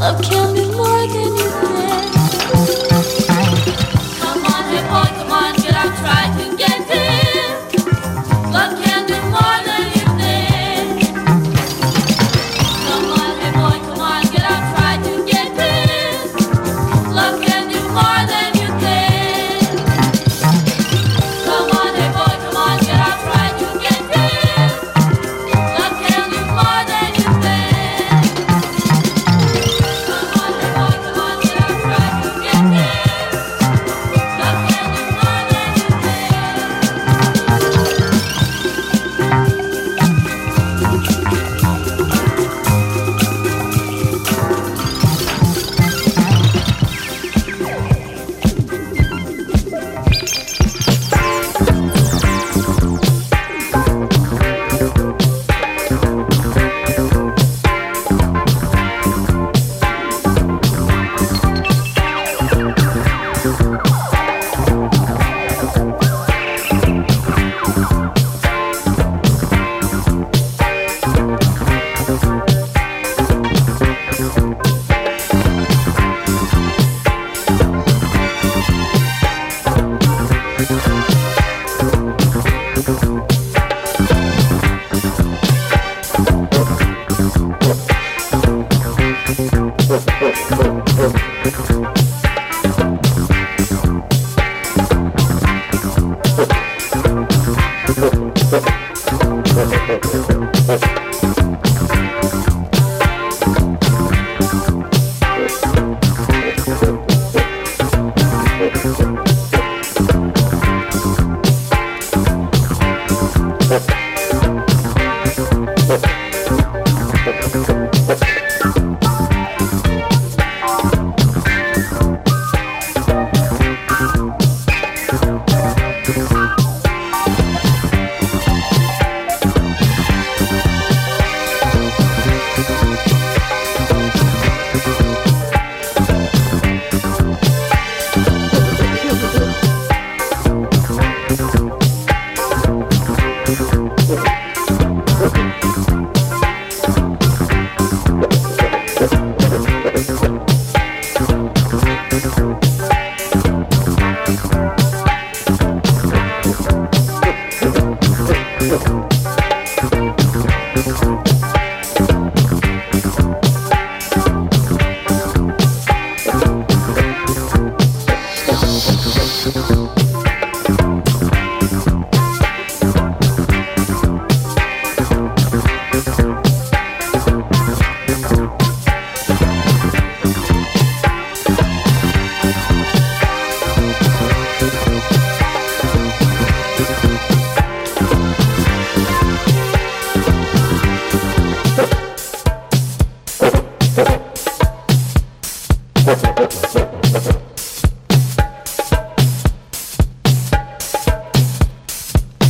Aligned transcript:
Of 0.00 0.22
candy. 0.22 0.65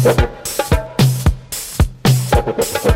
Thank 0.07 0.21
you. 2.87 2.96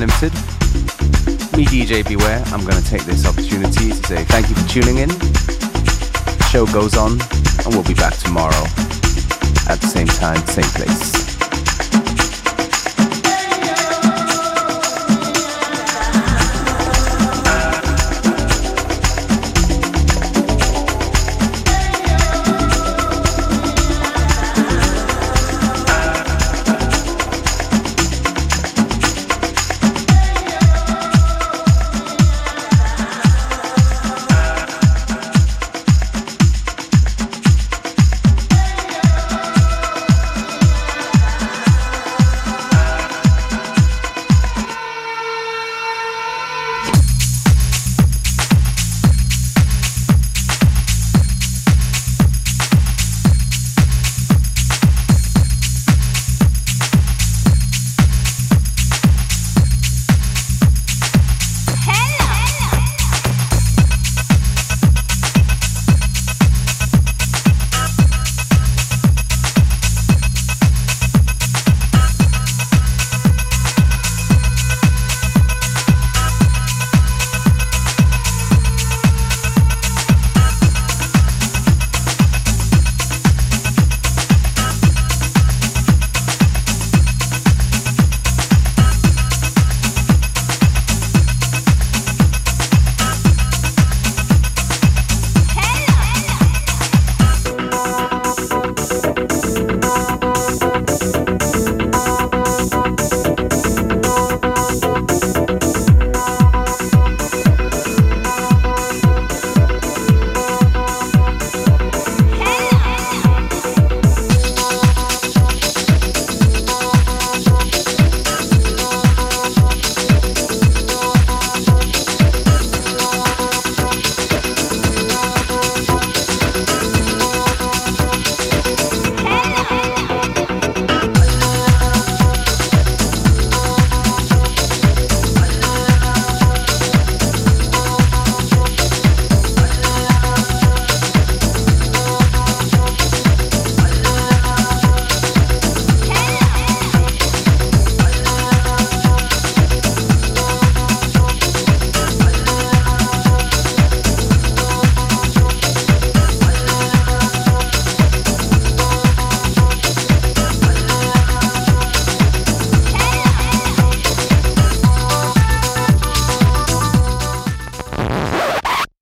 Unlimited. 0.00 0.32
Me, 1.56 1.64
DJ 1.64 2.06
Beware, 2.08 2.40
I'm 2.52 2.64
going 2.64 2.80
to 2.80 2.88
take 2.88 3.02
this 3.02 3.26
opportunity 3.26 3.88
to 3.88 4.06
say 4.06 4.22
thank 4.26 4.48
you 4.48 4.54
for 4.54 4.68
tuning 4.68 4.98
in. 4.98 5.08
The 5.08 6.48
show 6.52 6.66
goes 6.66 6.96
on, 6.96 7.20
and 7.64 7.74
we'll 7.74 7.82
be 7.82 7.94
back 7.94 8.14
tomorrow 8.14 8.62
at 9.68 9.80
the 9.80 9.88
same 9.88 10.06
time, 10.06 10.36
same 10.46 10.70
place. 10.70 11.27